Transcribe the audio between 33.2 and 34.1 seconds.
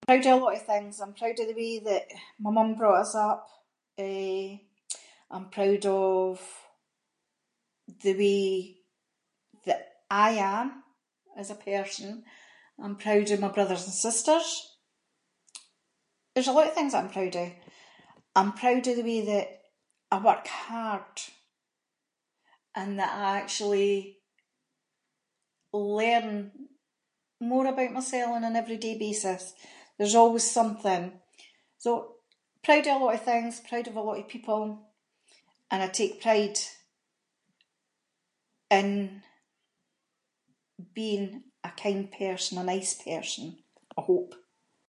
things, proud of a